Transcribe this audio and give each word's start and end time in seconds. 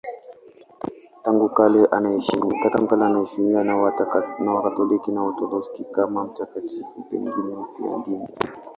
Tangu 1.23 1.49
kale 1.49 1.81
anaheshimiwa 1.95 3.63
na 3.63 3.75
Wakatoliki 4.55 5.11
na 5.11 5.23
Waorthodoksi 5.23 5.83
kama 5.83 6.23
mtakatifu, 6.23 7.01
pengine 7.09 7.55
mfiadini. 7.55 8.27